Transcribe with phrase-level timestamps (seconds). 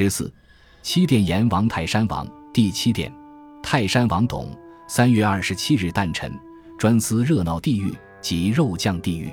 [0.00, 0.32] 十四，
[0.80, 3.12] 七殿阎王泰山王第七殿，
[3.62, 4.48] 泰山王董
[4.88, 6.32] 三月二十七日诞辰，
[6.78, 7.92] 专司热闹地狱
[8.22, 9.30] 及肉酱地狱。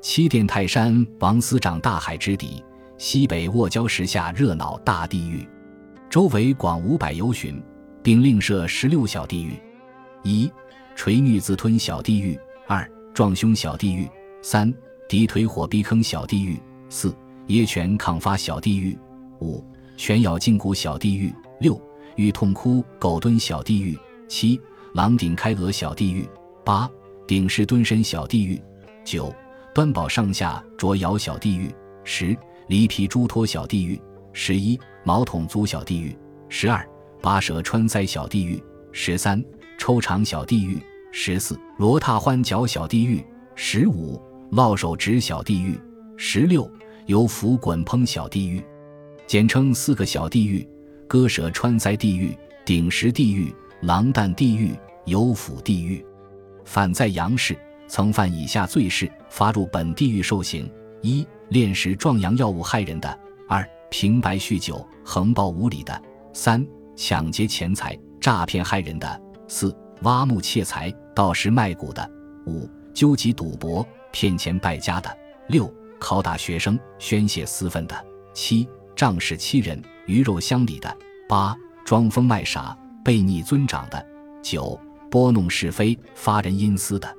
[0.00, 2.62] 七殿泰山王司掌大海之底，
[2.96, 5.44] 西北卧礁石下热闹大地狱，
[6.08, 7.60] 周围广五百由旬，
[8.00, 9.60] 并另设十六小地狱：
[10.22, 10.48] 一、
[10.94, 12.38] 垂女自吞小地狱；
[12.68, 14.06] 二、撞胸小地狱；
[14.40, 14.72] 三、
[15.08, 16.54] 敌腿火逼坑小地狱；
[16.88, 17.12] 四、
[17.48, 18.96] 椰泉抗发小地狱；
[19.40, 19.64] 五、
[19.96, 21.80] 犬咬胫骨小地狱；六、
[22.16, 23.96] 欲痛哭狗蹲小地狱；
[24.28, 24.60] 七、
[24.94, 26.24] 狼顶开额小地狱；
[26.64, 26.88] 八、
[27.26, 28.60] 顶尸蹲身小地狱；
[29.04, 29.34] 九。
[29.74, 31.70] 端宝上下着摇小地狱，
[32.02, 32.34] 十
[32.66, 34.00] 离皮猪脱小地狱，
[34.32, 36.16] 十一毛筒足小地狱，
[36.48, 36.82] 十二
[37.20, 38.58] 拔舌穿腮小地狱，
[38.90, 39.44] 十三
[39.76, 40.80] 抽肠小地狱，
[41.12, 43.22] 十四罗踏欢脚小地狱，
[43.54, 44.18] 十五
[44.50, 45.78] 烙手指小地狱，
[46.16, 46.66] 十六
[47.04, 48.64] 油浮滚烹小地狱，
[49.26, 50.66] 简称四个小地狱：
[51.08, 53.52] 割舌穿腮地狱、顶石地狱、
[53.82, 54.72] 狼蛋地狱、
[55.06, 56.04] 油腐地狱。
[56.64, 57.56] 反在阳世。
[57.88, 60.68] 曾犯以下罪事，发入本地狱受刑：
[61.02, 63.08] 一、炼食壮阳药物害人的；
[63.48, 65.94] 二、平白酗酒、横暴无礼的；
[66.32, 69.06] 三、抢劫钱财、诈骗害人的；
[69.46, 72.02] 四、挖墓窃财、盗尸卖骨的；
[72.46, 75.08] 五、纠集赌博、骗钱败家的；
[75.46, 77.94] 六、拷打学生、宣泄私愤的；
[78.34, 80.88] 七、仗势欺人、鱼肉乡里的；
[81.28, 83.98] 八、装疯卖傻、背逆尊长的；
[84.42, 84.80] 九、
[85.10, 87.14] 拨弄是非、发人阴私的。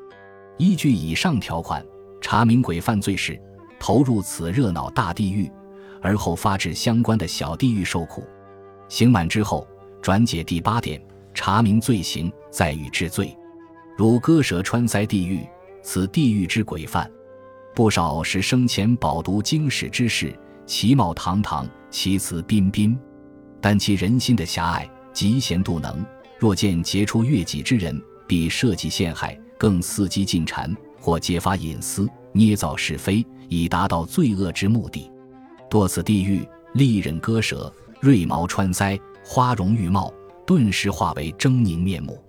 [0.58, 1.86] 依据以上条款，
[2.20, 3.40] 查明鬼犯罪时，
[3.80, 5.50] 投入此热闹大地狱，
[6.02, 8.26] 而后发至相关的小地狱受苦。
[8.90, 9.68] 刑满之后，
[10.02, 11.00] 转解第八点，
[11.36, 13.38] 查明罪行，再予治罪。
[13.96, 15.48] 如割舌穿腮地狱，
[15.84, 17.08] 此地狱之鬼犯，
[17.76, 20.34] 不少是生前饱读经史之士，
[20.68, 22.96] 其貌堂堂，其辞彬彬，
[23.62, 26.06] 但其人心的狭隘，嫉贤妒能，
[26.38, 29.40] 若见杰出越己之人，必设计陷害。
[29.58, 35.10] 更伺机进谗，或揭发隐私、捏造是非，以达到罪恶之目的。
[35.68, 40.14] 堕此地狱，利刃割舌，锐毛穿腮，花容玉貌，
[40.46, 42.22] 顿时化为狰狞面目。